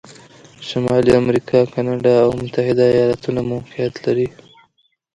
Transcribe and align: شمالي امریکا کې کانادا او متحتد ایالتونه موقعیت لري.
شمالي 0.67 1.11
امریکا 1.21 1.57
کې 1.63 1.71
کانادا 1.73 2.13
او 2.23 2.29
متحتد 2.41 2.79
ایالتونه 2.95 3.41
موقعیت 3.51 3.93
لري. 4.05 4.27